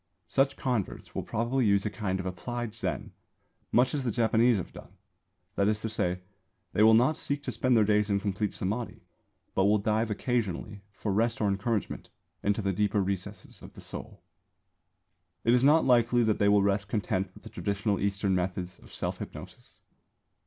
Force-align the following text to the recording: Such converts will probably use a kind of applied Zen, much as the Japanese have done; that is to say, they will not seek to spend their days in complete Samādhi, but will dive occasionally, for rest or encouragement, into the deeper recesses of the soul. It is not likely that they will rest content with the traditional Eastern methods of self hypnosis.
Such 0.27 0.57
converts 0.57 1.13
will 1.13 1.21
probably 1.21 1.63
use 1.67 1.85
a 1.85 1.91
kind 1.91 2.19
of 2.19 2.25
applied 2.25 2.73
Zen, 2.73 3.11
much 3.71 3.93
as 3.93 4.03
the 4.03 4.09
Japanese 4.09 4.57
have 4.57 4.73
done; 4.73 4.93
that 5.53 5.67
is 5.67 5.79
to 5.81 5.89
say, 5.89 6.21
they 6.73 6.81
will 6.81 6.95
not 6.95 7.15
seek 7.17 7.43
to 7.43 7.51
spend 7.51 7.77
their 7.77 7.83
days 7.85 8.09
in 8.09 8.19
complete 8.19 8.49
Samādhi, 8.49 9.01
but 9.53 9.65
will 9.65 9.77
dive 9.77 10.09
occasionally, 10.09 10.81
for 10.91 11.13
rest 11.13 11.39
or 11.39 11.47
encouragement, 11.49 12.09
into 12.41 12.63
the 12.63 12.73
deeper 12.73 13.03
recesses 13.03 13.61
of 13.61 13.73
the 13.73 13.81
soul. 13.81 14.23
It 15.43 15.53
is 15.53 15.63
not 15.63 15.85
likely 15.85 16.23
that 16.23 16.39
they 16.39 16.49
will 16.49 16.63
rest 16.63 16.87
content 16.87 17.29
with 17.35 17.43
the 17.43 17.49
traditional 17.49 17.99
Eastern 17.99 18.33
methods 18.33 18.79
of 18.79 18.91
self 18.91 19.19
hypnosis. 19.19 19.77